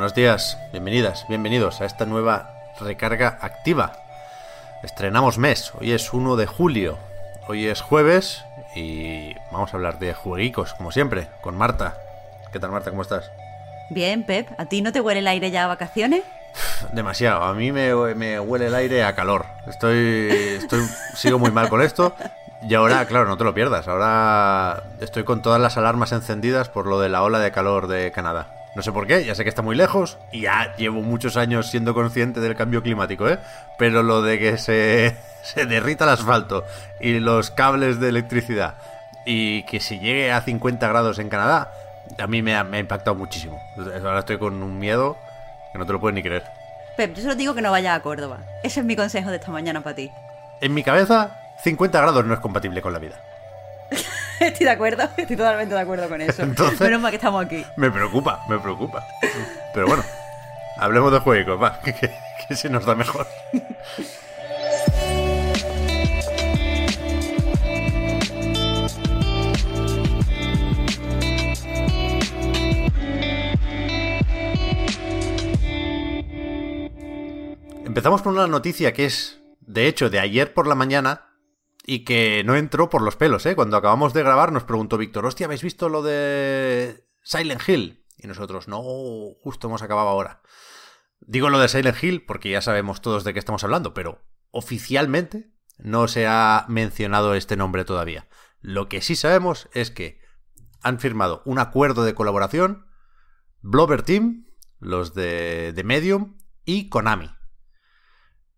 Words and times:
Buenos 0.00 0.14
días, 0.14 0.56
bienvenidas, 0.72 1.26
bienvenidos 1.28 1.82
a 1.82 1.84
esta 1.84 2.06
nueva 2.06 2.54
recarga 2.80 3.36
activa. 3.42 3.92
Estrenamos 4.82 5.36
mes, 5.36 5.72
hoy 5.78 5.92
es 5.92 6.14
1 6.14 6.36
de 6.36 6.46
julio, 6.46 6.96
hoy 7.48 7.66
es 7.66 7.82
jueves 7.82 8.42
y 8.74 9.34
vamos 9.52 9.74
a 9.74 9.76
hablar 9.76 9.98
de 9.98 10.14
jueguicos, 10.14 10.72
como 10.72 10.90
siempre, 10.90 11.28
con 11.42 11.54
Marta. 11.54 11.98
¿Qué 12.50 12.58
tal 12.58 12.70
Marta? 12.70 12.88
¿Cómo 12.88 13.02
estás? 13.02 13.30
Bien, 13.90 14.24
Pep, 14.24 14.48
¿a 14.56 14.64
ti 14.64 14.80
no 14.80 14.90
te 14.90 15.02
huele 15.02 15.20
el 15.20 15.28
aire 15.28 15.50
ya 15.50 15.64
a 15.64 15.66
vacaciones? 15.66 16.22
Demasiado, 16.94 17.42
a 17.42 17.52
mí 17.52 17.70
me, 17.70 17.94
me 18.14 18.40
huele 18.40 18.68
el 18.68 18.74
aire 18.76 19.04
a 19.04 19.14
calor. 19.14 19.44
Estoy, 19.66 20.30
estoy, 20.62 20.80
sigo 21.14 21.38
muy 21.38 21.50
mal 21.50 21.68
con 21.68 21.82
esto. 21.82 22.14
Y 22.62 22.72
ahora, 22.72 23.04
claro, 23.04 23.26
no 23.26 23.36
te 23.36 23.44
lo 23.44 23.52
pierdas. 23.52 23.86
Ahora 23.86 24.82
estoy 24.98 25.24
con 25.24 25.42
todas 25.42 25.60
las 25.60 25.76
alarmas 25.76 26.12
encendidas 26.12 26.70
por 26.70 26.86
lo 26.86 27.00
de 27.00 27.10
la 27.10 27.22
ola 27.22 27.38
de 27.38 27.52
calor 27.52 27.86
de 27.86 28.10
Canadá. 28.12 28.59
No 28.74 28.82
sé 28.82 28.92
por 28.92 29.06
qué, 29.06 29.24
ya 29.24 29.34
sé 29.34 29.42
que 29.42 29.48
está 29.48 29.62
muy 29.62 29.74
lejos 29.74 30.18
y 30.30 30.42
ya 30.42 30.74
llevo 30.76 31.02
muchos 31.02 31.36
años 31.36 31.68
siendo 31.68 31.92
consciente 31.92 32.40
del 32.40 32.54
cambio 32.54 32.82
climático, 32.82 33.28
¿eh? 33.28 33.38
Pero 33.78 34.02
lo 34.02 34.22
de 34.22 34.38
que 34.38 34.58
se, 34.58 35.16
se 35.42 35.66
derrita 35.66 36.04
el 36.04 36.10
asfalto 36.10 36.64
y 37.00 37.18
los 37.18 37.50
cables 37.50 37.98
de 37.98 38.08
electricidad 38.10 38.74
y 39.24 39.64
que 39.64 39.80
se 39.80 39.98
llegue 39.98 40.30
a 40.32 40.40
50 40.40 40.86
grados 40.88 41.18
en 41.18 41.28
Canadá, 41.28 41.72
a 42.18 42.26
mí 42.26 42.42
me 42.42 42.54
ha, 42.54 42.64
me 42.64 42.76
ha 42.76 42.80
impactado 42.80 43.16
muchísimo. 43.16 43.60
Ahora 43.76 44.20
estoy 44.20 44.38
con 44.38 44.62
un 44.62 44.78
miedo 44.78 45.16
que 45.72 45.78
no 45.78 45.86
te 45.86 45.92
lo 45.92 46.00
puedes 46.00 46.14
ni 46.14 46.22
creer. 46.22 46.44
Pep, 46.96 47.14
yo 47.14 47.22
solo 47.22 47.34
digo 47.34 47.54
que 47.54 47.62
no 47.62 47.70
vayas 47.70 47.96
a 47.96 48.02
Córdoba. 48.02 48.38
Ese 48.62 48.80
es 48.80 48.86
mi 48.86 48.96
consejo 48.96 49.30
de 49.30 49.36
esta 49.36 49.50
mañana 49.50 49.80
para 49.80 49.96
ti. 49.96 50.10
En 50.60 50.74
mi 50.74 50.82
cabeza, 50.82 51.36
50 51.62 52.00
grados 52.00 52.24
no 52.24 52.34
es 52.34 52.40
compatible 52.40 52.82
con 52.82 52.92
la 52.92 52.98
vida. 52.98 53.16
Estoy 54.46 54.64
de 54.64 54.70
acuerdo, 54.70 55.04
estoy 55.16 55.36
totalmente 55.36 55.74
de 55.74 55.80
acuerdo 55.80 56.08
con 56.08 56.20
eso. 56.20 56.42
Entonces- 56.42 56.80
Menos 56.80 57.00
mal 57.00 57.10
que 57.10 57.16
estamos 57.16 57.44
aquí. 57.44 57.64
Me 57.76 57.90
preocupa, 57.90 58.40
me 58.48 58.58
preocupa. 58.58 59.06
Pero 59.74 59.86
bueno, 59.86 60.02
hablemos 60.78 61.12
de 61.12 61.18
juegos, 61.20 61.62
va, 61.62 61.80
que, 61.84 61.94
que- 61.94 62.10
que 62.48 62.56
se 62.56 62.68
nos 62.70 62.84
da 62.84 62.94
mejor. 62.94 63.26
Empezamos 77.84 78.22
con 78.22 78.34
una 78.34 78.46
noticia 78.46 78.92
que 78.92 79.06
es, 79.06 79.40
de 79.60 79.86
hecho, 79.86 80.10
de 80.10 80.20
ayer 80.20 80.54
por 80.54 80.66
la 80.66 80.74
mañana 80.74 81.29
y 81.90 82.04
que 82.04 82.44
no 82.44 82.54
entró 82.54 82.88
por 82.88 83.02
los 83.02 83.16
pelos, 83.16 83.44
¿eh? 83.46 83.56
Cuando 83.56 83.76
acabamos 83.76 84.12
de 84.12 84.22
grabar 84.22 84.52
nos 84.52 84.62
preguntó 84.62 84.96
Víctor, 84.96 85.26
hostia, 85.26 85.46
¿habéis 85.46 85.64
visto 85.64 85.88
lo 85.88 86.02
de 86.02 87.04
Silent 87.24 87.68
Hill? 87.68 88.06
Y 88.16 88.28
nosotros, 88.28 88.68
no, 88.68 88.80
justo 89.40 89.66
hemos 89.66 89.82
acabado 89.82 90.06
ahora. 90.06 90.40
Digo 91.18 91.50
lo 91.50 91.58
de 91.58 91.66
Silent 91.66 92.00
Hill 92.00 92.24
porque 92.24 92.48
ya 92.48 92.62
sabemos 92.62 93.00
todos 93.00 93.24
de 93.24 93.32
qué 93.32 93.40
estamos 93.40 93.64
hablando, 93.64 93.92
pero 93.92 94.22
oficialmente 94.52 95.50
no 95.78 96.06
se 96.06 96.28
ha 96.28 96.64
mencionado 96.68 97.34
este 97.34 97.56
nombre 97.56 97.84
todavía. 97.84 98.28
Lo 98.60 98.88
que 98.88 99.00
sí 99.00 99.16
sabemos 99.16 99.68
es 99.72 99.90
que 99.90 100.20
han 100.82 101.00
firmado 101.00 101.42
un 101.44 101.58
acuerdo 101.58 102.04
de 102.04 102.14
colaboración 102.14 102.86
Blover 103.62 104.02
Team, 104.02 104.46
los 104.78 105.12
de, 105.14 105.72
de 105.72 105.82
Medium 105.82 106.38
y 106.64 106.88
Konami. 106.88 107.32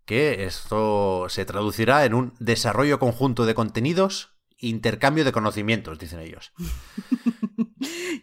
Que 0.04 0.44
esto 0.44 1.26
se 1.28 1.44
traducirá 1.44 2.04
en 2.04 2.14
un 2.14 2.34
desarrollo 2.40 2.98
conjunto 2.98 3.46
de 3.46 3.54
contenidos, 3.54 4.30
intercambio 4.58 5.24
de 5.24 5.32
conocimientos, 5.32 5.98
dicen 5.98 6.20
ellos. 6.20 6.52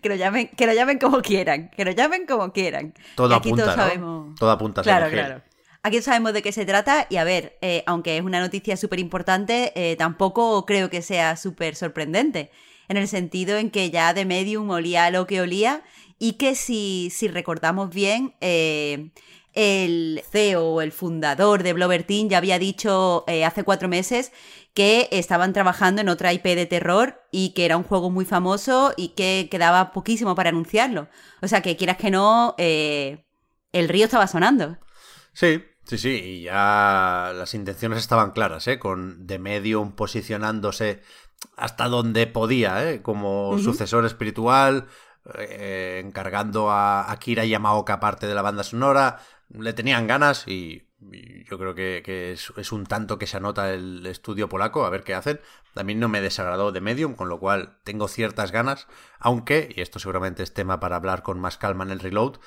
Que 0.01 0.07
lo 0.07 0.15
llamen, 0.15 0.49
que 0.55 0.65
lo 0.65 0.73
llamen 0.73 0.97
como 0.99 1.21
quieran, 1.21 1.69
que 1.75 1.83
lo 1.83 1.91
llamen 1.91 2.25
como 2.25 2.53
quieran. 2.53 2.93
Todo 3.15 3.35
aquí 3.35 3.49
apunta, 3.49 3.63
todos 3.65 3.77
¿no? 3.77 3.83
sabemos. 3.83 4.39
Todo 4.39 4.51
apunta 4.51 4.81
a 4.81 4.83
Claro, 4.83 5.07
Hill. 5.07 5.13
claro. 5.13 5.43
Aquí 5.83 6.01
sabemos 6.01 6.31
de 6.33 6.41
qué 6.41 6.51
se 6.53 6.65
trata 6.65 7.07
y 7.09 7.17
a 7.17 7.23
ver, 7.25 7.57
eh, 7.61 7.83
aunque 7.85 8.17
es 8.17 8.23
una 8.23 8.39
noticia 8.39 8.77
súper 8.77 8.99
importante, 8.99 9.73
eh, 9.75 9.95
tampoco 9.97 10.65
creo 10.65 10.89
que 10.89 11.01
sea 11.01 11.35
súper 11.35 11.75
sorprendente, 11.75 12.51
en 12.87 12.95
el 12.97 13.07
sentido 13.09 13.57
en 13.57 13.69
que 13.71 13.89
ya 13.91 14.13
de 14.13 14.25
Medium 14.25 14.69
olía 14.69 15.09
lo 15.11 15.27
que 15.27 15.41
olía 15.41 15.83
y 16.17 16.33
que 16.33 16.55
si, 16.55 17.09
si 17.13 17.27
recordamos 17.27 17.89
bien, 17.93 18.35
eh, 18.41 19.11
el 19.59 20.23
CEO 20.31 20.63
o 20.63 20.81
el 20.81 20.93
fundador 20.93 21.63
de 21.63 21.73
Blover 21.73 22.03
Team 22.03 22.29
ya 22.29 22.37
había 22.37 22.57
dicho 22.57 23.25
eh, 23.27 23.43
hace 23.43 23.65
cuatro 23.65 23.89
meses 23.89 24.31
que 24.73 25.09
estaban 25.11 25.51
trabajando 25.51 25.99
en 25.99 26.07
otra 26.07 26.31
IP 26.31 26.45
de 26.45 26.65
terror 26.65 27.21
y 27.29 27.49
que 27.49 27.65
era 27.65 27.75
un 27.75 27.83
juego 27.83 28.09
muy 28.09 28.23
famoso 28.23 28.93
y 28.95 29.09
que 29.09 29.49
quedaba 29.51 29.91
poquísimo 29.91 30.33
para 30.33 30.51
anunciarlo. 30.51 31.09
O 31.41 31.47
sea 31.49 31.61
que 31.61 31.75
quieras 31.75 31.97
que 31.97 32.09
no, 32.09 32.55
eh, 32.57 33.25
el 33.73 33.89
río 33.89 34.05
estaba 34.05 34.27
sonando. 34.27 34.77
Sí, 35.33 35.61
sí, 35.83 35.97
sí, 35.97 36.09
y 36.09 36.43
ya 36.43 37.33
las 37.35 37.53
intenciones 37.53 37.99
estaban 37.99 38.31
claras, 38.31 38.65
¿eh? 38.69 38.79
Con 38.79 39.27
The 39.27 39.39
Medium 39.39 39.91
posicionándose 39.91 41.01
hasta 41.57 41.89
donde 41.89 42.27
podía, 42.27 42.89
¿eh? 42.89 43.01
Como 43.01 43.59
sucesor 43.59 44.05
espiritual, 44.05 44.87
eh, 45.37 46.01
encargando 46.03 46.71
a 46.71 47.11
Akira 47.11 47.43
Yamaoka 47.43 47.99
parte 47.99 48.25
de 48.25 48.35
la 48.35 48.41
banda 48.41 48.63
sonora. 48.63 49.19
Le 49.49 49.73
tenían 49.73 50.07
ganas 50.07 50.47
y, 50.47 50.87
yo 51.49 51.57
creo 51.57 51.75
que, 51.75 52.31
es, 52.33 52.71
un 52.71 52.85
tanto 52.85 53.17
que 53.17 53.27
se 53.27 53.37
anota 53.37 53.73
el 53.73 54.05
estudio 54.05 54.49
polaco, 54.49 54.85
a 54.85 54.89
ver 54.89 55.03
qué 55.03 55.13
hacen. 55.13 55.39
También 55.73 55.99
no 55.99 56.09
me 56.09 56.21
desagradó 56.21 56.73
The 56.73 56.81
Medium, 56.81 57.15
con 57.15 57.29
lo 57.29 57.39
cual 57.39 57.79
tengo 57.83 58.07
ciertas 58.07 58.51
ganas, 58.51 58.87
aunque, 59.19 59.73
y 59.75 59.81
esto 59.81 59.99
seguramente 59.99 60.43
es 60.43 60.53
tema 60.53 60.79
para 60.79 60.97
hablar 60.97 61.23
con 61.23 61.39
más 61.39 61.57
calma 61.57 61.83
en 61.83 61.91
el 61.91 61.99
reload, 61.99 62.39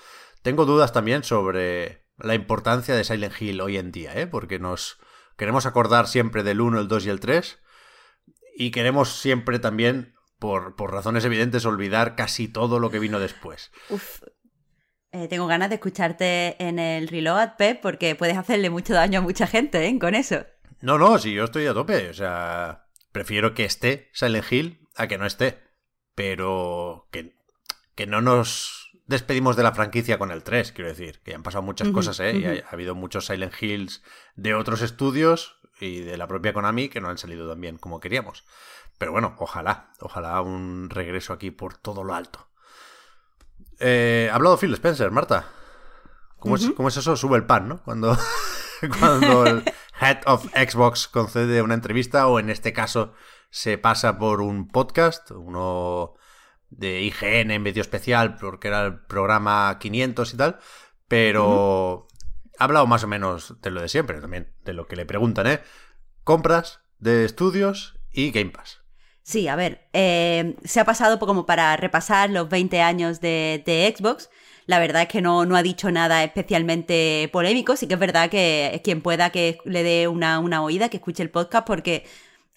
tengo 0.42 0.66
dudas 0.66 0.92
también 0.92 1.22
sobre 1.22 2.04
la 2.18 2.34
importancia 2.34 2.94
de 2.94 3.04
Silent 3.04 3.40
Hill 3.40 3.60
hoy 3.60 3.78
en 3.78 3.92
día, 3.92 4.18
¿eh? 4.18 4.26
porque 4.26 4.58
nos 4.58 4.98
queremos 5.36 5.66
acordar 5.66 6.08
siempre 6.08 6.42
del 6.42 6.60
1, 6.60 6.80
el 6.80 6.88
2 6.88 7.06
y 7.06 7.10
el 7.10 7.20
3, 7.20 7.58
y 8.56 8.70
queremos 8.70 9.20
siempre 9.20 9.58
también, 9.60 10.14
por, 10.38 10.74
por 10.76 10.92
razones 10.92 11.24
evidentes, 11.24 11.64
olvidar 11.64 12.16
casi 12.16 12.48
todo 12.48 12.80
lo 12.80 12.90
que 12.90 12.98
vino 12.98 13.20
después. 13.20 13.70
Uf. 13.88 14.20
Eh, 15.12 15.28
tengo 15.28 15.46
ganas 15.46 15.68
de 15.68 15.74
escucharte 15.74 16.56
en 16.62 16.78
el 16.78 17.06
reload, 17.08 17.56
Pep, 17.58 17.80
porque 17.82 18.14
puedes 18.14 18.36
hacerle 18.38 18.70
mucho 18.70 18.94
daño 18.94 19.18
a 19.18 19.22
mucha 19.22 19.46
gente, 19.46 19.86
¿eh? 19.86 19.98
Con 19.98 20.14
eso. 20.14 20.46
No, 20.80 20.98
no, 20.98 21.18
si 21.18 21.34
yo 21.34 21.44
estoy 21.44 21.66
a 21.66 21.74
tope, 21.74 22.08
o 22.08 22.14
sea, 22.14 22.86
prefiero 23.12 23.52
que 23.52 23.64
esté 23.64 24.08
Silent 24.14 24.50
Hill 24.50 24.88
a 24.96 25.06
que 25.06 25.18
no 25.18 25.26
esté, 25.26 25.58
pero 26.14 27.08
que, 27.10 27.36
que 27.94 28.06
no 28.06 28.22
nos 28.22 28.90
despedimos 29.06 29.54
de 29.54 29.64
la 29.64 29.72
franquicia 29.72 30.18
con 30.18 30.30
el 30.30 30.42
3, 30.42 30.72
quiero 30.72 30.88
decir, 30.88 31.20
que 31.22 31.32
ya 31.32 31.36
han 31.36 31.42
pasado 31.42 31.62
muchas 31.62 31.88
cosas, 31.88 32.18
¿eh? 32.20 32.36
Y 32.38 32.46
ha, 32.46 32.64
ha 32.66 32.70
habido 32.70 32.94
muchos 32.94 33.26
Silent 33.26 33.52
Hills 33.60 34.02
de 34.34 34.54
otros 34.54 34.80
estudios 34.80 35.60
y 35.78 36.00
de 36.00 36.16
la 36.16 36.26
propia 36.26 36.54
Konami 36.54 36.88
que 36.88 37.02
no 37.02 37.10
han 37.10 37.18
salido 37.18 37.48
tan 37.48 37.60
bien 37.60 37.76
como 37.76 38.00
queríamos. 38.00 38.46
Pero 38.96 39.12
bueno, 39.12 39.36
ojalá, 39.38 39.92
ojalá 40.00 40.40
un 40.40 40.88
regreso 40.88 41.34
aquí 41.34 41.50
por 41.50 41.76
todo 41.76 42.02
lo 42.02 42.14
alto. 42.14 42.48
Eh, 43.84 44.28
ha 44.30 44.36
hablado 44.36 44.56
Phil 44.56 44.72
Spencer, 44.74 45.10
Marta. 45.10 45.44
¿Cómo, 46.38 46.54
es, 46.54 46.70
cómo 46.76 46.88
es 46.88 46.96
eso? 46.96 47.16
Sube 47.16 47.36
el 47.36 47.46
pan, 47.46 47.68
¿no? 47.68 47.82
Cuando, 47.82 48.16
cuando 49.00 49.44
el 49.44 49.64
Head 50.00 50.20
of 50.26 50.46
Xbox 50.54 51.08
concede 51.08 51.62
una 51.62 51.74
entrevista 51.74 52.28
o 52.28 52.38
en 52.38 52.48
este 52.48 52.72
caso 52.72 53.12
se 53.50 53.78
pasa 53.78 54.18
por 54.18 54.40
un 54.40 54.68
podcast, 54.68 55.32
uno 55.32 56.14
de 56.70 57.02
IGN 57.02 57.50
en 57.50 57.62
medio 57.62 57.82
especial 57.82 58.36
porque 58.36 58.68
era 58.68 58.86
el 58.86 59.00
programa 59.00 59.76
500 59.78 60.32
y 60.32 60.36
tal, 60.36 60.58
pero 61.08 62.06
ha 62.58 62.64
hablado 62.64 62.86
más 62.86 63.04
o 63.04 63.08
menos 63.08 63.60
de 63.60 63.70
lo 63.70 63.82
de 63.82 63.88
siempre, 63.88 64.20
también 64.20 64.54
de 64.64 64.72
lo 64.72 64.86
que 64.86 64.96
le 64.96 65.06
preguntan, 65.06 65.48
¿eh? 65.48 65.60
Compras 66.24 66.80
de 66.98 67.24
estudios 67.24 67.98
y 68.12 68.30
Game 68.30 68.50
Pass. 68.50 68.81
Sí, 69.24 69.46
a 69.48 69.56
ver, 69.56 69.88
eh, 69.92 70.56
se 70.64 70.80
ha 70.80 70.84
pasado 70.84 71.18
como 71.18 71.46
para 71.46 71.76
repasar 71.76 72.30
los 72.30 72.48
20 72.48 72.80
años 72.80 73.20
de, 73.20 73.62
de 73.64 73.94
Xbox. 73.96 74.30
La 74.66 74.78
verdad 74.78 75.02
es 75.02 75.08
que 75.08 75.20
no, 75.20 75.44
no 75.44 75.56
ha 75.56 75.62
dicho 75.62 75.90
nada 75.90 76.24
especialmente 76.24 77.28
polémico. 77.32 77.76
Sí 77.76 77.86
que 77.86 77.94
es 77.94 78.00
verdad 78.00 78.30
que 78.30 78.80
quien 78.84 79.00
pueda 79.00 79.30
que 79.30 79.58
le 79.64 79.82
dé 79.82 80.08
una, 80.08 80.38
una 80.40 80.62
oída, 80.62 80.88
que 80.88 80.96
escuche 80.96 81.22
el 81.22 81.30
podcast, 81.30 81.66
porque 81.66 82.04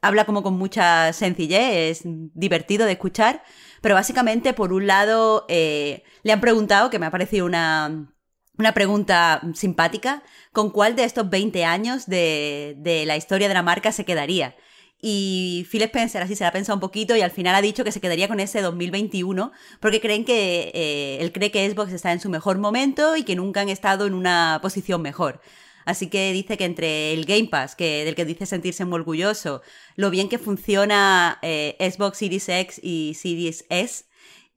habla 0.02 0.26
como 0.26 0.44
con 0.44 0.56
mucha 0.58 1.14
sencillez, 1.14 2.00
es 2.00 2.02
divertido 2.06 2.86
de 2.86 2.94
escuchar, 2.94 3.44
pero 3.82 3.96
básicamente, 3.96 4.54
por 4.54 4.74
un 4.74 4.88
lado, 4.88 5.46
eh, 5.50 6.04
le 6.24 6.32
han 6.34 6.42
preguntado, 6.42 6.90
que 6.90 7.00
me 7.00 7.08
ha 7.08 7.12
parecido 7.12 7.46
una, 7.46 8.14
una 8.58 8.74
pregunta 8.74 9.42
simpática, 9.54 10.24
con 10.52 10.70
cuál 10.72 10.96
de 10.96 11.06
estos 11.06 11.30
20 11.30 11.66
años 11.66 12.06
de, 12.08 12.76
de 12.78 13.06
la 13.06 13.18
historia 13.18 13.48
de 13.48 13.54
la 13.56 13.64
marca 13.64 13.92
se 13.92 14.06
quedaría. 14.06 14.56
Y 15.02 15.68
Phil 15.70 15.84
Spencer 15.84 16.22
así 16.22 16.36
se 16.36 16.44
la 16.44 16.50
ha 16.50 16.54
pensado 16.54 16.76
un 16.76 16.80
poquito 16.80 17.16
y 17.16 17.22
al 17.22 17.32
final 17.32 17.54
ha 17.54 17.62
dicho 17.62 17.84
que 17.84 17.92
se 17.92 18.02
quedaría 18.02 18.28
con 18.28 18.40
ese 18.40 18.62
2021 18.62 19.52
porque 19.80 20.02
creen 20.02 20.26
que 20.26 20.72
eh, 20.74 21.18
él 21.22 21.32
cree 21.32 21.52
que 21.52 21.70
Xbox 21.70 21.92
está 21.92 22.12
en 22.12 22.20
su 22.20 22.30
mejor 22.30 22.58
momento 22.58 23.16
y 23.16 23.24
que 23.24 23.36
nunca 23.36 23.62
han 23.62 23.70
estado 23.70 24.08
en 24.08 24.14
una 24.14 24.60
posición 24.62 25.02
mejor. 25.02 25.42
Así 25.86 26.08
que 26.08 26.34
dice 26.34 26.58
que 26.58 26.66
entre 26.66 27.14
el 27.14 27.26
Game 27.26 27.48
Pass, 27.48 27.76
que, 27.76 28.04
del 28.04 28.16
que 28.16 28.26
dice 28.26 28.48
sentirse 28.48 28.86
muy 28.86 28.96
orgulloso, 28.96 29.62
lo 29.96 30.10
bien 30.10 30.30
que 30.30 30.40
funciona 30.40 31.38
eh, 31.44 31.78
Xbox 31.80 32.18
Series 32.18 32.50
X 32.50 32.80
y 32.82 33.14
Series 33.14 33.66
S, 33.70 34.06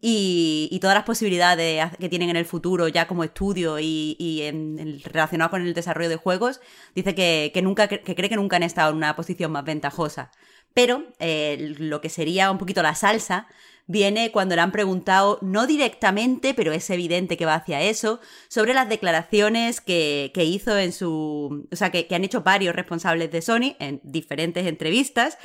y, 0.01 0.79
todas 0.81 0.95
las 0.95 1.05
posibilidades 1.05 1.97
que 1.99 2.09
tienen 2.09 2.31
en 2.31 2.37
el 2.37 2.45
futuro 2.45 2.87
ya 2.89 3.09
como 3.09 3.25
estudio 3.25 3.79
y, 3.81 4.43
en, 4.43 5.01
relacionado 5.05 5.51
con 5.51 5.63
el 5.63 5.75
desarrollo 5.75 6.09
de 6.09 6.17
juegos, 6.17 6.61
dice 6.95 7.15
que, 7.15 7.61
nunca, 7.63 7.89
que 7.89 8.15
cree 8.15 8.29
que 8.29 8.37
nunca 8.37 8.57
han 8.57 8.63
estado 8.63 8.91
en 8.91 8.97
una 8.97 9.17
posición 9.17 9.51
más 9.51 9.65
ventajosa. 9.65 10.31
Pero 10.75 11.03
eh, 11.19 11.75
lo 11.79 12.01
que 12.01 12.09
sería 12.09 12.51
un 12.51 12.59
poquito 12.59 12.83
la 12.83 12.95
salsa 12.95 13.49
viene 13.89 14.31
cuando 14.31 14.55
le 14.55 14.61
han 14.61 14.71
preguntado, 14.71 15.39
no 15.43 15.67
directamente, 15.67 16.55
pero 16.55 16.73
es 16.73 16.89
evidente 16.91 17.37
que 17.37 17.47
va 17.47 17.55
hacia 17.55 17.81
eso, 17.81 18.21
sobre 18.47 18.75
las 18.75 18.89
declaraciones 18.89 19.81
que, 19.81 20.31
hizo 20.37 20.79
en 20.79 20.93
su. 20.93 21.67
O 21.73 21.77
sea, 21.77 21.91
que, 21.91 22.07
han 22.15 22.23
hecho 22.23 22.43
varios 22.43 22.77
responsables 22.77 23.33
de 23.33 23.43
Sony 23.43 23.75
en 23.81 24.01
diferentes 24.05 24.67
entrevistas, 24.67 25.39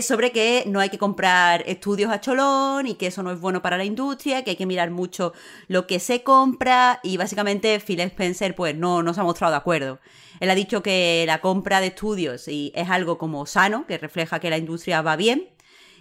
sobre 0.00 0.32
que 0.32 0.64
no 0.66 0.80
hay 0.80 0.88
que 0.88 0.98
comprar 0.98 1.64
estudios 1.66 2.10
a 2.10 2.20
cholón 2.20 2.86
y 2.86 2.94
que 2.94 3.08
eso 3.08 3.22
no 3.22 3.32
es 3.32 3.40
bueno 3.40 3.60
para 3.60 3.76
la 3.76 3.84
industria, 3.84 4.44
que 4.44 4.50
hay 4.50 4.56
que 4.56 4.66
mirar 4.66 4.90
mucho 4.90 5.32
lo 5.66 5.86
que 5.86 5.98
se 5.98 6.22
compra 6.22 7.00
y 7.02 7.16
básicamente 7.16 7.80
Phil 7.80 8.00
Spencer, 8.00 8.54
pues 8.54 8.76
no, 8.76 9.02
no 9.02 9.12
se 9.12 9.20
ha 9.20 9.24
mostrado 9.24 9.52
de 9.52 9.58
acuerdo. 9.58 9.98
Él 10.40 10.50
ha 10.50 10.54
dicho 10.54 10.82
que 10.82 11.24
la 11.26 11.40
compra 11.40 11.80
de 11.80 11.88
estudios 11.88 12.46
es 12.46 12.88
algo 12.88 13.18
como 13.18 13.44
sano, 13.46 13.86
que 13.86 13.98
refleja 13.98 14.38
que 14.38 14.50
la 14.50 14.58
industria 14.58 15.02
va 15.02 15.16
bien, 15.16 15.48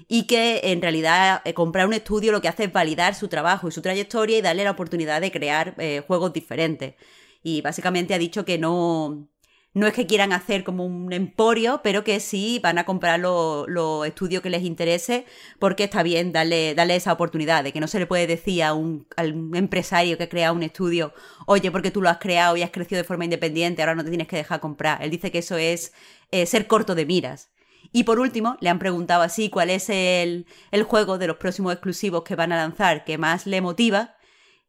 y 0.08 0.24
que 0.24 0.62
en 0.64 0.82
realidad 0.82 1.42
eh, 1.46 1.54
comprar 1.54 1.88
un 1.88 1.94
estudio 1.94 2.32
lo 2.32 2.42
que 2.42 2.48
hace 2.48 2.66
es 2.66 2.74
validar 2.74 3.16
su 3.16 3.28
trabajo 3.28 3.68
y 3.68 3.72
su 3.72 3.82
trayectoria 3.82 4.38
y 4.38 4.42
darle 4.42 4.64
la 4.64 4.72
oportunidad 4.72 5.22
de 5.22 5.32
crear 5.32 5.76
eh, 5.78 6.04
juegos 6.06 6.34
diferentes. 6.34 6.96
Y 7.44 7.62
básicamente 7.62 8.14
ha 8.14 8.18
dicho 8.18 8.46
que 8.46 8.58
no, 8.58 9.30
no 9.74 9.86
es 9.86 9.94
que 9.94 10.08
quieran 10.08 10.34
hacer 10.34 10.64
como 10.64 10.86
un 10.86 11.14
emporio, 11.14 11.82
pero 11.84 12.04
que 12.04 12.20
sí 12.20 12.60
van 12.64 12.78
a 12.78 12.86
comprar 12.86 13.20
los 13.20 14.08
estudios 14.08 14.42
que 14.42 14.50
les 14.50 14.64
interese, 14.64 15.26
porque 15.60 15.84
está 15.86 16.04
bien 16.04 16.32
darle, 16.32 16.74
darle 16.74 16.96
esa 16.96 17.14
oportunidad, 17.14 17.64
de 17.64 17.72
que 17.72 17.80
no 17.80 17.88
se 17.88 18.00
le 18.00 18.08
puede 18.08 18.28
decir 18.28 18.64
a 18.64 18.74
un, 18.74 19.08
empresario 19.54 20.18
que 20.18 20.30
crea 20.30 20.52
un 20.52 20.64
estudio, 20.64 21.14
oye, 21.46 21.72
porque 21.72 21.92
tú 21.92 22.02
lo 22.02 22.10
has 22.10 22.18
creado 22.18 22.58
y 22.58 22.64
has 22.64 22.72
crecido 22.72 23.02
de 23.02 23.08
forma 23.08 23.26
independiente, 23.26 23.82
ahora 23.82 23.96
no 23.96 24.04
te 24.04 24.10
tienes 24.10 24.28
que 24.28 24.38
dejar 24.38 24.60
comprar. 24.60 25.04
Él 25.04 25.12
dice 25.12 25.32
que 25.32 25.40
eso 25.40 25.58
es 25.58 25.94
eh, 26.32 26.46
ser 26.46 26.68
corto 26.68 26.96
de 26.96 27.06
miras. 27.06 27.52
Y 27.92 28.04
por 28.04 28.20
último, 28.20 28.58
le 28.60 28.70
han 28.70 28.80
preguntado 28.80 29.22
así 29.22 29.50
cuál 29.50 29.70
es 29.70 29.90
el, 29.90 30.46
juego 30.86 31.18
de 31.18 31.28
los 31.28 31.38
próximos 31.38 31.74
exclusivos 31.74 32.24
que 32.24 32.36
van 32.36 32.52
a 32.52 32.58
lanzar 32.58 33.04
que 33.04 33.18
más 33.18 33.46
le 33.46 33.62
motiva. 33.62 34.16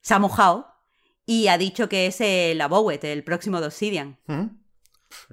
Se 0.01 0.15
ha 0.15 0.19
mojado 0.19 0.67
y 1.27 1.49
ha 1.49 1.59
dicho 1.59 1.89
que 1.89 2.07
es 2.07 2.21
el 2.21 2.61
Abowet, 2.61 3.05
el 3.05 3.25
próximo 3.25 3.61
de 3.61 3.67
Obsidian. 3.67 4.19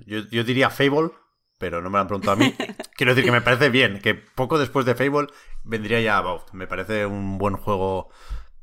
yo, 0.06 0.44
diría 0.44 0.70
Fable, 0.70 1.12
pero 1.58 1.82
no 1.82 1.90
me 1.90 1.98
lo 1.98 2.02
han 2.02 2.08
preguntado 2.08 2.34
a 2.34 2.36
mí. 2.36 2.54
Quiero 2.96 3.14
decir 3.14 3.26
que 3.26 3.32
me 3.32 3.42
parece 3.42 3.70
bien, 3.70 4.00
que 4.02 4.16
poco 4.16 4.58
después 4.58 4.86
de 4.86 4.96
Fable 4.96 5.28
vendría 5.64 6.02
ya 6.02 6.18
About. 6.18 6.52
Me 6.54 6.68
parece 6.68 7.06
un 7.06 7.38
buen 7.38 7.56
juego 7.56 8.10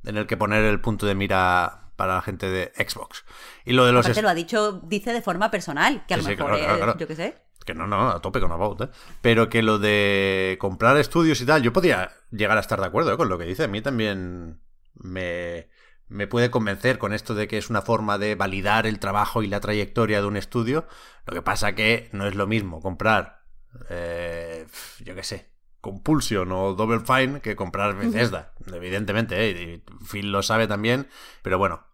en 0.04 0.16
el 0.16 0.26
que 0.26 0.36
poner 0.36 0.64
el 0.64 0.80
punto 0.80 1.06
de 1.06 1.14
mira 1.14 1.82
para 1.96 2.16
la 2.16 2.22
gente 2.22 2.50
de 2.50 2.72
Xbox. 2.76 3.24
Y 3.64 3.72
lo 3.72 3.84
de 3.84 3.92
los... 3.92 4.22
lo 4.22 4.28
ha 4.28 4.34
dicho, 4.34 4.80
dice 4.84 5.12
de 5.12 5.22
forma 5.22 5.50
personal, 5.50 6.04
que 6.06 6.14
a 6.14 6.16
lo 6.16 6.24
mejor 6.24 6.98
yo 6.98 7.06
qué 7.06 7.16
sé. 7.16 7.36
Que 7.64 7.74
no, 7.74 7.86
no, 7.86 8.10
a 8.10 8.20
tope 8.20 8.40
con 8.40 8.52
About, 8.52 8.82
¿eh? 8.82 8.88
Pero 9.20 9.48
que 9.48 9.62
lo 9.62 9.78
de 9.78 10.56
comprar 10.60 10.96
estudios 10.96 11.40
y 11.40 11.46
tal, 11.46 11.62
yo 11.62 11.72
podría 11.72 12.10
llegar 12.30 12.56
a 12.56 12.60
estar 12.60 12.80
de 12.80 12.86
acuerdo 12.86 13.12
¿eh? 13.12 13.16
con 13.16 13.28
lo 13.28 13.38
que 13.38 13.44
dice. 13.44 13.64
A 13.64 13.68
mí 13.68 13.80
también 13.80 14.60
me, 14.94 15.68
me 16.08 16.26
puede 16.26 16.50
convencer 16.50 16.98
con 16.98 17.12
esto 17.12 17.34
de 17.34 17.48
que 17.48 17.58
es 17.58 17.70
una 17.70 17.82
forma 17.82 18.18
de 18.18 18.34
validar 18.34 18.86
el 18.86 18.98
trabajo 18.98 19.42
y 19.42 19.48
la 19.48 19.60
trayectoria 19.60 20.20
de 20.20 20.26
un 20.26 20.36
estudio. 20.36 20.86
Lo 21.26 21.34
que 21.34 21.42
pasa 21.42 21.74
que 21.74 22.08
no 22.12 22.26
es 22.26 22.34
lo 22.34 22.46
mismo 22.46 22.80
comprar, 22.80 23.42
eh, 23.88 24.66
yo 25.04 25.14
qué 25.14 25.22
sé, 25.22 25.52
Compulsion 25.80 26.52
o 26.52 26.74
Double 26.74 27.00
Fine 27.00 27.40
que 27.40 27.56
comprar 27.56 27.96
Bethesda, 27.96 28.52
evidentemente, 28.72 29.50
¿eh? 29.50 29.82
Phil 30.08 30.30
lo 30.30 30.42
sabe 30.42 30.68
también, 30.68 31.08
pero 31.42 31.58
bueno, 31.58 31.84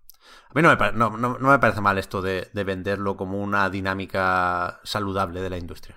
a 0.50 0.54
mí 0.54 0.62
no 0.62 0.74
me, 0.74 0.92
no, 0.92 1.10
no, 1.16 1.38
me 1.38 1.58
parece 1.58 1.80
mal 1.80 1.98
esto 1.98 2.22
de, 2.22 2.48
venderlo 2.52 3.16
como 3.16 3.38
una 3.42 3.68
dinámica 3.68 4.80
saludable 4.82 5.42
de 5.42 5.50
la 5.50 5.58
industria. 5.58 5.96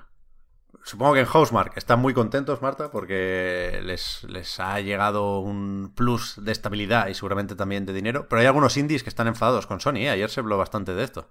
Supongo 0.83 1.13
que 1.13 1.19
en 1.21 1.25
Housemark 1.25 1.77
están 1.77 1.99
muy 1.99 2.13
contentos, 2.13 2.61
Marta, 2.61 2.91
porque 2.91 3.81
les, 3.83 4.23
les 4.23 4.59
ha 4.59 4.79
llegado 4.81 5.39
un 5.39 5.93
plus 5.95 6.43
de 6.43 6.51
estabilidad 6.51 7.07
y 7.07 7.13
seguramente 7.13 7.55
también 7.55 7.85
de 7.85 7.93
dinero. 7.93 8.27
Pero 8.27 8.41
hay 8.41 8.47
algunos 8.47 8.75
indies 8.77 9.03
que 9.03 9.09
están 9.09 9.27
enfadados 9.27 9.67
con 9.67 9.79
Sony. 9.79 9.97
¿eh? 9.97 10.09
Ayer 10.09 10.29
se 10.29 10.39
habló 10.39 10.57
bastante 10.57 10.95
de 10.95 11.03
esto. 11.03 11.29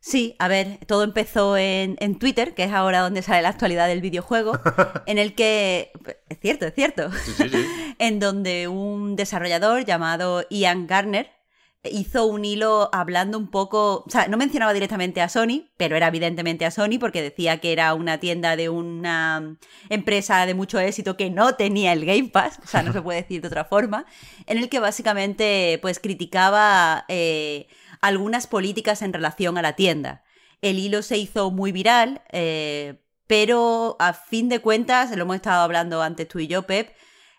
Sí, 0.00 0.36
a 0.38 0.48
ver, 0.48 0.78
todo 0.86 1.04
empezó 1.04 1.56
en, 1.56 1.96
en, 2.00 2.18
Twitter, 2.18 2.54
que 2.54 2.64
es 2.64 2.72
ahora 2.72 3.00
donde 3.00 3.22
sale 3.22 3.42
la 3.42 3.48
actualidad 3.48 3.88
del 3.88 4.00
videojuego, 4.00 4.58
en 5.06 5.18
el 5.18 5.34
que, 5.34 5.90
es 6.28 6.38
cierto, 6.40 6.66
es 6.66 6.74
cierto, 6.74 7.10
sí, 7.12 7.32
sí, 7.32 7.50
en 7.98 8.20
donde 8.20 8.68
un 8.68 9.16
desarrollador 9.16 9.84
llamado 9.84 10.44
Ian 10.50 10.86
Garner 10.86 11.37
hizo 11.84 12.26
un 12.26 12.44
hilo 12.44 12.90
hablando 12.92 13.38
un 13.38 13.48
poco, 13.48 14.04
o 14.06 14.10
sea, 14.10 14.28
no 14.28 14.36
mencionaba 14.36 14.72
directamente 14.72 15.20
a 15.20 15.28
Sony, 15.28 15.68
pero 15.76 15.96
era 15.96 16.08
evidentemente 16.08 16.64
a 16.64 16.70
Sony 16.70 16.98
porque 16.98 17.22
decía 17.22 17.58
que 17.58 17.72
era 17.72 17.94
una 17.94 18.18
tienda 18.18 18.56
de 18.56 18.68
una 18.68 19.56
empresa 19.88 20.44
de 20.46 20.54
mucho 20.54 20.78
éxito 20.80 21.16
que 21.16 21.30
no 21.30 21.54
tenía 21.54 21.92
el 21.92 22.04
Game 22.04 22.30
Pass, 22.30 22.58
o 22.64 22.66
sea, 22.66 22.82
no 22.82 22.92
se 22.92 23.02
puede 23.02 23.22
decir 23.22 23.40
de 23.40 23.48
otra 23.48 23.64
forma, 23.64 24.06
en 24.46 24.58
el 24.58 24.68
que 24.68 24.80
básicamente 24.80 25.78
pues 25.80 26.00
criticaba 26.00 27.04
eh, 27.08 27.68
algunas 28.00 28.46
políticas 28.46 29.02
en 29.02 29.12
relación 29.12 29.56
a 29.56 29.62
la 29.62 29.74
tienda. 29.74 30.24
El 30.60 30.78
hilo 30.78 31.02
se 31.02 31.16
hizo 31.16 31.52
muy 31.52 31.70
viral, 31.70 32.22
eh, 32.32 33.00
pero 33.28 33.96
a 34.00 34.14
fin 34.14 34.48
de 34.48 34.58
cuentas, 34.60 35.14
lo 35.14 35.22
hemos 35.22 35.36
estado 35.36 35.62
hablando 35.62 36.02
antes 36.02 36.26
tú 36.26 36.40
y 36.40 36.48
yo, 36.48 36.62
Pep, 36.62 36.92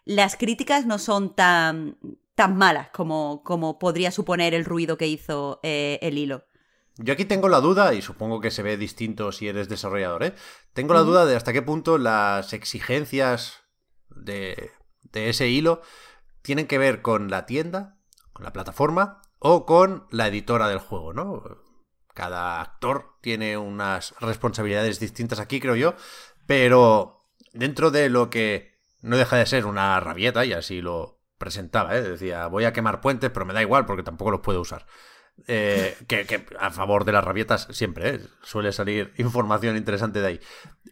las 0.06 0.38
críticas 0.38 0.86
no 0.86 0.98
son 0.98 1.36
tan 1.36 1.98
tan 2.40 2.56
malas 2.56 2.90
como, 2.92 3.44
como 3.44 3.78
podría 3.80 4.12
suponer 4.12 4.54
el 4.54 4.64
ruido 4.64 4.98
que 4.98 5.08
hizo 5.08 5.60
eh, 5.62 6.00
el 6.02 6.18
hilo. 6.18 6.46
Yo 6.96 7.12
aquí 7.12 7.26
tengo 7.26 7.50
la 7.50 7.60
duda, 7.60 7.94
y 7.94 8.02
supongo 8.02 8.40
que 8.40 8.50
se 8.50 8.64
ve 8.64 8.78
distinto 8.78 9.34
si 9.34 9.50
eres 9.50 9.68
desarrollador, 9.68 10.24
¿eh? 10.24 10.34
Tengo 10.72 10.94
la 10.94 11.02
duda 11.02 11.26
de 11.26 11.36
hasta 11.36 11.52
qué 11.52 11.62
punto 11.62 11.98
las 11.98 12.54
exigencias 12.54 13.64
de, 14.08 14.72
de 15.12 15.28
ese 15.28 15.50
hilo 15.50 15.82
tienen 16.42 16.66
que 16.66 16.78
ver 16.78 17.02
con 17.02 17.30
la 17.30 17.46
tienda, 17.46 17.98
con 18.32 18.46
la 18.46 18.54
plataforma 18.54 19.22
o 19.40 19.66
con 19.66 20.08
la 20.10 20.30
editora 20.30 20.70
del 20.70 20.80
juego, 20.80 21.12
¿no? 21.12 21.44
Cada 22.14 22.62
actor 22.62 23.18
tiene 23.20 23.58
unas 23.58 24.16
responsabilidades 24.22 25.02
distintas 25.02 25.42
aquí, 25.42 25.60
creo 25.60 25.76
yo, 25.76 25.94
pero 26.48 27.26
dentro 27.52 27.92
de 27.92 28.08
lo 28.08 28.30
que 28.30 28.80
no 29.02 29.18
deja 29.18 29.36
de 29.36 29.46
ser 29.46 29.66
una 29.66 30.00
rabieta, 30.00 30.46
y 30.46 30.54
así 30.54 30.80
lo, 30.80 31.19
presentaba, 31.40 31.96
¿eh? 31.96 32.04
decía, 32.04 32.46
voy 32.46 32.66
a 32.66 32.74
quemar 32.74 33.02
puentes, 33.02 33.32
pero 33.32 33.48
me 33.48 33.54
da 33.54 33.64
igual 33.64 33.88
porque 33.88 34.04
tampoco 34.04 34.30
los 34.30 34.42
puedo 34.42 34.62
usar. 34.62 34.86
Eh, 35.48 35.98
que, 36.08 36.46
a 36.60 36.70
favor 36.70 37.06
de 37.06 37.14
las 37.14 37.24
rabietas 37.24 37.68
siempre, 37.72 38.10
¿eh? 38.10 38.20
suele 38.44 38.72
salir 38.72 39.14
información 39.18 39.78
interesante 39.78 40.22
de 40.22 40.28
ahí. 40.28 40.40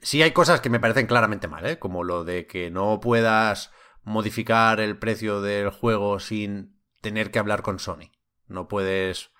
Sí 0.01 0.21
hay 0.21 0.31
cosas 0.31 0.61
que 0.61 0.69
me 0.69 0.79
parecen 0.79 1.05
claramente 1.05 1.47
mal, 1.47 1.65
¿eh? 1.65 1.77
como 1.77 2.03
lo 2.03 2.23
de 2.23 2.47
que 2.47 2.71
no 2.71 2.99
puedas 2.99 3.71
modificar 4.03 4.79
el 4.79 4.97
precio 4.97 5.41
del 5.41 5.69
juego 5.69 6.19
sin 6.19 6.79
tener 7.01 7.29
que 7.29 7.39
hablar 7.39 7.61
con 7.61 7.79
Sony. 7.79 8.11
No 8.47 8.67
puedes 8.67 9.31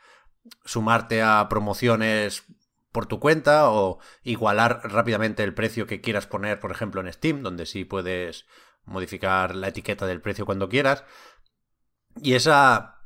sumarte 0.66 1.22
a 1.22 1.48
promociones 1.50 2.44
por 2.92 3.06
tu 3.06 3.20
cuenta 3.20 3.70
o 3.70 4.00
igualar 4.24 4.82
rápidamente 4.84 5.44
el 5.44 5.54
precio 5.54 5.88
que 5.88 6.02
quieras 6.02 6.26
poner, 6.26 6.60
por 6.60 6.72
ejemplo, 6.72 7.00
en 7.02 7.12
Steam, 7.12 7.44
donde 7.44 7.66
sí 7.66 7.86
puedes 7.86 8.46
modificar 8.88 9.56
la 9.56 9.68
etiqueta 9.70 10.06
del 10.06 10.22
precio 10.22 10.46
cuando 10.46 10.70
quieras. 10.70 11.04
Y 12.22 12.34
esa, 12.34 13.02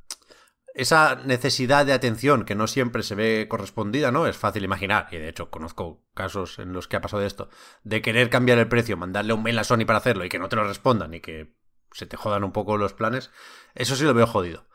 esa 0.73 1.15
necesidad 1.15 1.85
de 1.85 1.93
atención 1.93 2.45
que 2.45 2.55
no 2.55 2.67
siempre 2.67 3.03
se 3.03 3.15
ve 3.15 3.47
correspondida, 3.49 4.11
¿no? 4.11 4.27
Es 4.27 4.37
fácil 4.37 4.63
imaginar, 4.63 5.07
y 5.11 5.17
de 5.17 5.29
hecho 5.29 5.49
conozco 5.49 6.05
casos 6.13 6.59
en 6.59 6.71
los 6.71 6.87
que 6.87 6.95
ha 6.95 7.01
pasado 7.01 7.23
esto, 7.23 7.49
de 7.83 8.01
querer 8.01 8.29
cambiar 8.29 8.57
el 8.57 8.69
precio, 8.69 8.95
mandarle 8.95 9.33
un 9.33 9.43
mail 9.43 9.59
a 9.59 9.63
Sony 9.63 9.85
para 9.85 9.99
hacerlo 9.99 10.23
y 10.23 10.29
que 10.29 10.39
no 10.39 10.49
te 10.49 10.55
lo 10.55 10.63
respondan 10.63 11.13
y 11.13 11.19
que 11.19 11.55
se 11.91 12.05
te 12.05 12.17
jodan 12.17 12.43
un 12.43 12.53
poco 12.53 12.77
los 12.77 12.93
planes, 12.93 13.31
eso 13.75 13.95
sí 13.95 14.05
lo 14.05 14.13
veo 14.13 14.27
jodido. 14.27 14.67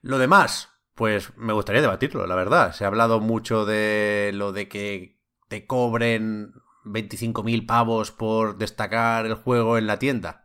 Lo 0.00 0.18
demás, 0.18 0.70
pues 0.94 1.36
me 1.36 1.52
gustaría 1.52 1.82
debatirlo, 1.82 2.26
la 2.26 2.34
verdad. 2.34 2.72
Se 2.72 2.84
ha 2.84 2.88
hablado 2.88 3.20
mucho 3.20 3.66
de 3.66 4.30
lo 4.34 4.52
de 4.52 4.68
que 4.68 5.20
te 5.48 5.66
cobren 5.66 6.54
25.000 6.86 7.66
pavos 7.66 8.12
por 8.12 8.56
destacar 8.56 9.26
el 9.26 9.34
juego 9.34 9.78
en 9.78 9.86
la 9.86 9.98
tienda. 9.98 10.44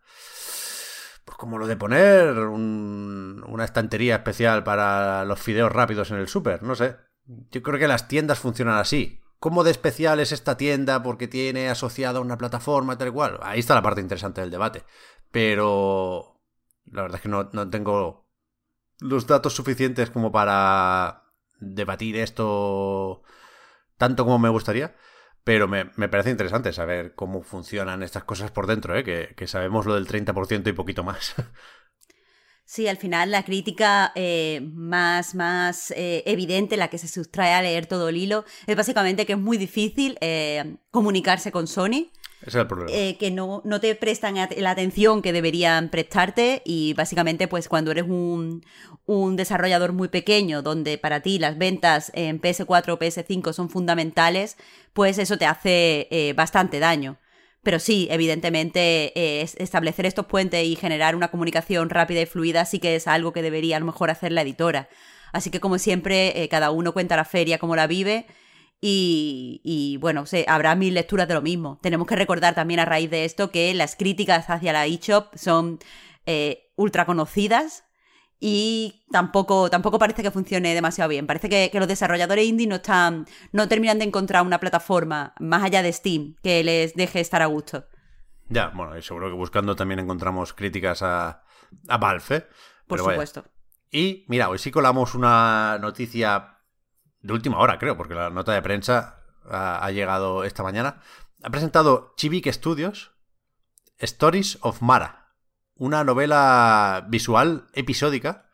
Pues 1.25 1.37
como 1.37 1.57
lo 1.57 1.67
de 1.67 1.77
poner 1.77 2.37
una 2.37 3.63
estantería 3.63 4.15
especial 4.15 4.63
para 4.63 5.23
los 5.25 5.39
fideos 5.39 5.71
rápidos 5.71 6.11
en 6.11 6.17
el 6.17 6.27
súper, 6.27 6.63
no 6.63 6.75
sé. 6.75 6.97
Yo 7.51 7.61
creo 7.61 7.79
que 7.79 7.87
las 7.87 8.07
tiendas 8.07 8.39
funcionan 8.39 8.77
así. 8.77 9.21
¿Cómo 9.39 9.63
de 9.63 9.71
especial 9.71 10.19
es 10.19 10.31
esta 10.31 10.57
tienda 10.57 11.01
porque 11.01 11.27
tiene 11.27 11.69
asociada 11.69 12.19
una 12.19 12.37
plataforma 12.37 12.97
tal 12.97 13.13
cual? 13.13 13.39
Ahí 13.41 13.59
está 13.59 13.73
la 13.73 13.81
parte 13.81 14.01
interesante 14.01 14.41
del 14.41 14.51
debate. 14.51 14.83
Pero 15.31 16.41
la 16.85 17.03
verdad 17.03 17.15
es 17.15 17.21
que 17.21 17.29
no, 17.29 17.49
no 17.53 17.69
tengo 17.69 18.27
los 18.99 19.25
datos 19.25 19.53
suficientes 19.53 20.11
como 20.11 20.31
para 20.31 21.23
debatir 21.59 22.17
esto 22.17 23.23
tanto 23.97 24.25
como 24.25 24.39
me 24.39 24.49
gustaría. 24.49 24.95
Pero 25.43 25.67
me, 25.67 25.85
parece 25.85 26.29
interesante 26.29 26.71
saber 26.71 27.15
cómo 27.15 27.41
funcionan 27.41 28.03
estas 28.03 28.23
cosas 28.23 28.51
por 28.51 28.67
dentro, 28.67 28.95
¿eh? 28.97 29.03
que, 29.03 29.47
sabemos 29.47 29.85
lo 29.85 29.95
del 29.95 30.07
30% 30.07 30.67
y 30.69 30.73
poquito 30.73 31.03
más. 31.03 31.35
Sí, 32.63 32.87
al 32.87 32.95
final 32.95 33.31
la 33.31 33.43
crítica 33.43 34.13
eh, 34.15 34.61
más, 34.73 35.35
más 35.35 35.91
eh, 35.91 36.23
evidente, 36.25 36.77
la 36.77 36.87
que 36.87 36.97
se 36.97 37.09
sustrae 37.09 37.51
a 37.51 37.61
leer 37.61 37.85
todo 37.85 38.07
el 38.07 38.15
hilo, 38.15 38.45
es 38.65 38.77
básicamente 38.77 39.25
que 39.25 39.33
es 39.33 39.39
muy 39.39 39.57
difícil 39.57 40.17
eh, 40.21 40.77
comunicarse 40.89 41.51
con 41.51 41.67
Sony. 41.67 42.13
Ese 42.41 42.49
es 42.49 42.55
el 42.55 42.67
problema. 42.67 42.91
que 42.91 43.31
no, 43.31 43.61
no, 43.65 43.79
te 43.79 43.93
prestan 43.95 44.35
la 44.35 44.71
atención 44.71 45.21
que 45.21 45.31
deberían 45.31 45.89
prestarte 45.89 46.61
y 46.65 46.93
básicamente 46.93 47.47
pues 47.47 47.69
cuando 47.69 47.91
eres 47.91 48.05
un, 48.05 48.63
un 49.05 49.35
desarrollador 49.35 49.93
muy 49.93 50.07
pequeño 50.07 50.61
donde 50.61 50.97
para 50.97 51.21
ti 51.21 51.39
las 51.39 51.57
ventas 51.57 52.11
en 52.15 52.41
PS4 52.41 52.89
o 52.89 52.99
PS5 52.99 53.53
son 53.53 53.69
fundamentales, 53.69 54.57
pues 54.93 55.17
eso 55.17 55.37
te 55.37 55.45
hace 55.45 56.07
eh, 56.11 56.33
bastante 56.33 56.79
daño. 56.79 57.17
Pero 57.63 57.79
sí, 57.79 58.07
evidentemente, 58.09 59.11
eh, 59.15 59.47
establecer 59.57 60.05
estos 60.05 60.25
puentes 60.25 60.65
y 60.65 60.75
generar 60.75 61.15
una 61.15 61.29
comunicación 61.29 61.89
rápida 61.89 62.21
y 62.21 62.25
fluida 62.25 62.65
sí 62.65 62.79
que 62.79 62.95
es 62.95 63.07
algo 63.07 63.33
que 63.33 63.43
debería 63.43 63.77
a 63.77 63.79
lo 63.79 63.85
mejor 63.85 64.09
hacer 64.09 64.31
la 64.31 64.41
editora. 64.41 64.89
Así 65.31 65.51
que, 65.51 65.59
como 65.59 65.77
siempre, 65.77 66.41
eh, 66.41 66.49
cada 66.49 66.71
uno 66.71 66.91
cuenta 66.93 67.15
la 67.15 67.25
feria 67.25 67.59
como 67.59 67.75
la 67.75 67.87
vive. 67.87 68.25
Y, 68.83 69.97
bueno, 70.01 70.23
habrá 70.47 70.73
mil 70.75 70.95
lecturas 70.95 71.27
de 71.27 71.35
lo 71.35 71.41
mismo. 71.41 71.79
Tenemos 71.83 72.07
que 72.07 72.15
recordar 72.15 72.55
también 72.55 72.79
a 72.79 72.85
raíz 72.85 73.11
de 73.11 73.25
esto 73.25 73.51
que 73.51 73.73
las 73.75 73.95
críticas 73.95 74.49
hacia 74.49 74.73
la 74.73 74.87
eShop 74.87 75.35
son 75.35 75.79
ultra 76.75 77.05
conocidas 77.05 77.83
y 78.43 79.05
tampoco, 79.11 79.69
tampoco 79.69 79.99
parece 79.99 80.23
que 80.23 80.31
funcione 80.31 80.73
demasiado 80.73 81.09
bien. 81.09 81.27
Parece 81.27 81.47
que, 81.47 81.69
los 81.77 81.87
desarrolladores 81.87 82.43
indie 82.43 82.65
no 82.65 82.77
están, 82.77 83.27
no 83.51 83.67
terminan 83.67 83.99
de 83.99 84.05
encontrar 84.05 84.43
una 84.43 84.59
plataforma 84.59 85.35
más 85.39 85.61
allá 85.61 85.83
de 85.83 85.93
Steam 85.93 86.35
que 86.41 86.63
les 86.63 86.95
deje 86.95 87.19
estar 87.19 87.43
a 87.43 87.45
gusto. 87.45 87.85
Ya, 88.49 88.69
bueno, 88.69 88.97
y 88.97 89.03
seguro 89.03 89.29
que 89.29 89.35
buscando 89.35 89.75
también 89.75 89.99
encontramos 89.99 90.53
críticas 90.53 91.03
a, 91.03 91.43
a 91.87 91.97
Valve. 91.99 92.35
¿eh? 92.35 92.47
Por 92.87 92.97
supuesto. 92.97 93.45
Y 93.91 94.25
mira, 94.27 94.49
hoy 94.49 94.57
sí 94.57 94.71
colamos 94.71 95.13
una 95.13 95.77
noticia 95.79 96.60
de 97.21 97.33
última 97.33 97.59
hora, 97.59 97.77
creo, 97.79 97.97
porque 97.97 98.15
la 98.15 98.29
nota 98.29 98.53
de 98.53 98.61
prensa 98.61 99.23
ha, 99.49 99.89
llegado 99.91 100.43
esta 100.43 100.63
mañana. 100.63 101.01
Ha 101.43 101.49
presentado 101.49 102.13
Chivik 102.17 102.51
Studios 102.51 103.11
Stories 103.97 104.57
of 104.61 104.81
Mara 104.81 105.21
una 105.81 106.03
novela 106.03 107.07
visual 107.09 107.65
episódica 107.73 108.45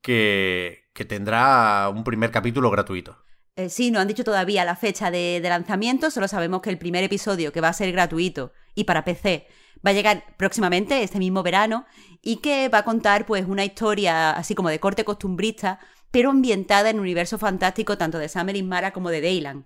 que, 0.00 0.90
tendrá 1.06 1.90
un 1.90 2.04
primer 2.04 2.30
capítulo 2.30 2.70
gratuito. 2.70 3.18
Eh, 3.56 3.68
sí, 3.68 3.90
no 3.90 4.00
han 4.00 4.08
dicho 4.08 4.24
todavía 4.24 4.64
la 4.64 4.74
fecha 4.74 5.10
de, 5.10 5.42
lanzamiento, 5.42 6.10
solo 6.10 6.26
sabemos 6.26 6.62
que 6.62 6.70
el 6.70 6.78
primer 6.78 7.04
episodio, 7.04 7.52
que 7.52 7.60
va 7.60 7.68
a 7.68 7.74
ser 7.74 7.92
gratuito 7.92 8.52
y 8.74 8.84
para 8.84 9.04
PC, 9.04 9.46
va 9.86 9.90
a 9.90 9.92
llegar 9.92 10.24
próximamente, 10.38 11.02
este 11.02 11.18
mismo 11.18 11.42
verano, 11.42 11.84
y 12.22 12.36
que 12.36 12.70
va 12.70 12.78
a 12.78 12.84
contar 12.84 13.26
pues 13.26 13.44
una 13.46 13.66
historia 13.66 14.30
así 14.30 14.54
como 14.54 14.70
de 14.70 14.80
corte 14.80 15.04
costumbrista, 15.04 15.80
pero 16.14 16.30
ambientada 16.30 16.90
en 16.90 16.96
un 16.96 17.02
universo 17.02 17.38
fantástico 17.38 17.98
tanto 17.98 18.18
de 18.18 18.28
Summer 18.28 18.62
Mara 18.62 18.92
como 18.92 19.10
de 19.10 19.20
Dayland. 19.20 19.64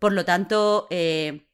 Por 0.00 0.12
lo 0.12 0.24
tanto, 0.24 0.88
eh, 0.90 1.46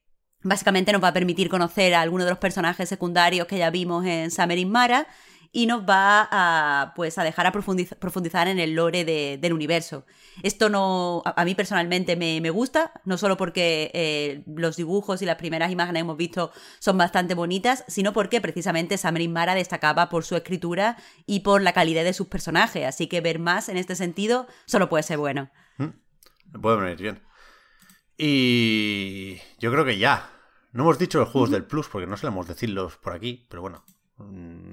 Básicamente 0.42 0.92
nos 0.92 1.04
va 1.04 1.08
a 1.08 1.12
permitir 1.12 1.50
conocer 1.50 1.92
a 1.92 2.00
algunos 2.00 2.24
de 2.24 2.30
los 2.30 2.38
personajes 2.38 2.88
secundarios 2.88 3.46
que 3.46 3.58
ya 3.58 3.68
vimos 3.68 4.06
en 4.06 4.30
Summer 4.30 4.66
Mara 4.66 5.06
y 5.52 5.66
nos 5.66 5.82
va 5.82 6.28
a, 6.30 6.92
pues, 6.94 7.18
a 7.18 7.24
dejar 7.24 7.46
a 7.46 7.52
profundizar 7.52 8.48
en 8.48 8.58
el 8.60 8.74
lore 8.74 9.04
del 9.04 9.52
universo. 9.52 10.06
Esto 10.42 10.68
no, 10.68 11.22
a, 11.24 11.44
mí 11.44 11.54
personalmente 11.54 12.14
me, 12.16 12.50
gusta, 12.50 12.92
no 13.04 13.18
solo 13.18 13.36
porque 13.36 13.90
eh, 13.94 14.44
los 14.46 14.76
dibujos 14.76 15.22
y 15.22 15.26
las 15.26 15.36
primeras 15.36 15.72
imágenes 15.72 16.00
que 16.00 16.04
hemos 16.04 16.16
visto 16.16 16.52
son 16.78 16.96
bastante 16.98 17.34
bonitas, 17.34 17.84
sino 17.88 18.12
porque 18.12 18.40
precisamente 18.40 18.96
Summer 18.96 19.28
Mara 19.28 19.54
destacaba 19.54 20.08
por 20.08 20.24
su 20.24 20.36
escritura 20.36 20.96
y 21.26 21.40
por 21.40 21.62
la 21.62 21.72
calidad 21.72 22.04
de 22.04 22.12
sus 22.12 22.28
personajes, 22.28 22.86
así 22.86 23.08
que 23.08 23.20
ver 23.20 23.38
más 23.38 23.68
en 23.68 23.76
este 23.76 23.96
sentido 23.96 24.46
solo 24.66 24.88
puede 24.88 25.02
ser 25.02 25.18
bueno. 25.18 25.50
Mm, 25.78 26.60
puede 26.60 26.76
venir 26.80 26.98
bien. 26.98 27.22
Y 28.16 29.36
yo 29.58 29.72
creo 29.72 29.84
que 29.84 29.98
ya. 29.98 30.30
No 30.72 30.84
hemos 30.84 30.98
dicho 30.98 31.18
los 31.18 31.30
juegos 31.30 31.50
del 31.50 31.64
Plus 31.64 31.88
porque 31.88 32.06
no 32.06 32.16
solemos 32.16 32.46
decirlos 32.46 32.96
por 32.98 33.14
aquí, 33.14 33.46
pero 33.48 33.62
bueno. 33.62 33.84
Mm, 34.18 34.70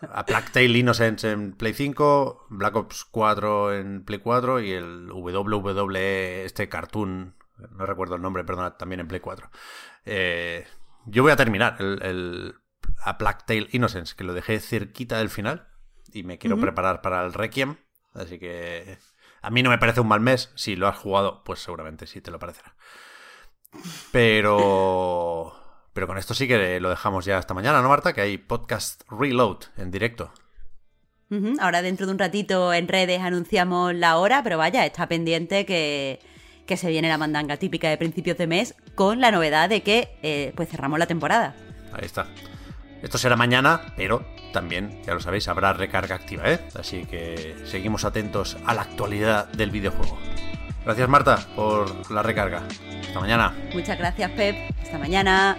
a 0.00 0.22
Black 0.22 0.52
Tail 0.52 0.76
Innocence 0.76 1.30
en 1.30 1.52
Play 1.52 1.74
5, 1.74 2.46
Black 2.50 2.76
Ops 2.76 3.04
4 3.04 3.74
en 3.74 4.04
Play 4.04 4.20
4 4.20 4.60
y 4.60 4.72
el 4.72 5.10
WWE, 5.10 6.44
este 6.44 6.68
cartoon, 6.68 7.36
no 7.72 7.86
recuerdo 7.86 8.16
el 8.16 8.22
nombre, 8.22 8.44
perdona, 8.44 8.76
también 8.76 9.00
en 9.00 9.08
Play 9.08 9.20
4. 9.20 9.50
Eh, 10.04 10.66
yo 11.06 11.22
voy 11.22 11.32
a 11.32 11.36
terminar 11.36 11.76
el, 11.80 12.54
a 13.04 13.14
Black 13.14 13.46
Tail 13.46 13.68
Innocence, 13.72 14.14
que 14.16 14.24
lo 14.24 14.34
dejé 14.34 14.60
cerquita 14.60 15.18
del 15.18 15.30
final 15.30 15.68
y 16.12 16.22
me 16.22 16.38
quiero 16.38 16.58
preparar 16.58 17.02
para 17.02 17.24
el 17.24 17.34
Requiem, 17.34 17.76
así 18.14 18.38
que 18.38 18.98
a 19.42 19.50
mí 19.50 19.62
no 19.62 19.70
me 19.70 19.78
parece 19.78 20.00
un 20.00 20.08
mal 20.08 20.20
mes. 20.20 20.52
Si 20.56 20.76
lo 20.76 20.88
has 20.88 20.96
jugado, 20.96 21.42
pues 21.44 21.60
seguramente 21.60 22.06
sí 22.06 22.20
te 22.20 22.30
lo 22.30 22.38
parecerá. 22.38 22.74
Pero. 24.12 25.54
Pero 25.98 26.06
con 26.06 26.16
esto 26.16 26.32
sí 26.32 26.46
que 26.46 26.78
lo 26.78 26.90
dejamos 26.90 27.24
ya 27.24 27.38
hasta 27.38 27.54
mañana, 27.54 27.82
¿no, 27.82 27.88
Marta? 27.88 28.12
Que 28.12 28.20
hay 28.20 28.38
podcast 28.38 29.02
reload 29.10 29.64
en 29.76 29.90
directo. 29.90 30.30
Ahora 31.58 31.82
dentro 31.82 32.06
de 32.06 32.12
un 32.12 32.20
ratito 32.20 32.72
en 32.72 32.86
redes 32.86 33.20
anunciamos 33.20 33.92
la 33.96 34.16
hora, 34.16 34.44
pero 34.44 34.58
vaya, 34.58 34.86
está 34.86 35.08
pendiente 35.08 35.66
que, 35.66 36.20
que 36.68 36.76
se 36.76 36.88
viene 36.88 37.08
la 37.08 37.18
mandanga 37.18 37.56
típica 37.56 37.90
de 37.90 37.96
principios 37.96 38.38
de 38.38 38.46
mes 38.46 38.76
con 38.94 39.20
la 39.20 39.32
novedad 39.32 39.68
de 39.68 39.82
que 39.82 40.16
eh, 40.22 40.52
pues 40.54 40.68
cerramos 40.68 41.00
la 41.00 41.06
temporada. 41.06 41.56
Ahí 41.92 42.04
está. 42.04 42.28
Esto 43.02 43.18
será 43.18 43.34
mañana, 43.34 43.92
pero 43.96 44.24
también, 44.52 45.02
ya 45.04 45.14
lo 45.14 45.20
sabéis, 45.20 45.48
habrá 45.48 45.72
recarga 45.72 46.14
activa, 46.14 46.48
¿eh? 46.48 46.60
Así 46.78 47.06
que 47.06 47.56
seguimos 47.64 48.04
atentos 48.04 48.56
a 48.66 48.72
la 48.72 48.82
actualidad 48.82 49.48
del 49.48 49.72
videojuego. 49.72 50.16
Gracias 50.84 51.08
Marta 51.08 51.38
por 51.56 52.08
la 52.12 52.22
recarga. 52.22 52.62
Hasta 53.00 53.18
mañana. 53.18 53.52
Muchas 53.74 53.98
gracias 53.98 54.30
Pep. 54.30 54.54
Hasta 54.80 54.96
mañana. 54.96 55.58